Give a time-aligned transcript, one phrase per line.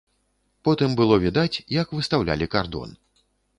[0.67, 2.99] Потым было відаць, як выстаўлялі кардон.